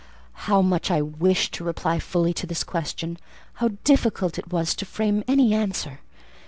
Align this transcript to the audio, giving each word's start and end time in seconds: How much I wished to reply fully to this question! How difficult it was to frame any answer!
How 0.49 0.63
much 0.63 0.89
I 0.89 1.03
wished 1.03 1.53
to 1.53 1.63
reply 1.63 1.99
fully 1.99 2.33
to 2.33 2.47
this 2.47 2.63
question! 2.63 3.19
How 3.61 3.67
difficult 3.83 4.39
it 4.39 4.51
was 4.51 4.73
to 4.77 4.85
frame 4.87 5.23
any 5.27 5.53
answer! 5.53 5.99